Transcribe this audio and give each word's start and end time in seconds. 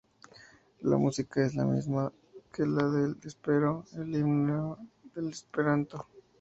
La 0.79 0.97
música 0.97 1.45
es 1.45 1.53
la 1.53 1.63
misma 1.63 2.11
que 2.51 2.65
la 2.65 2.89
de 2.89 3.09
La 3.09 3.15
Espero, 3.23 3.85
el 3.93 4.15
himno 4.15 4.79
del 5.13 5.29
esperanto. 5.29 6.07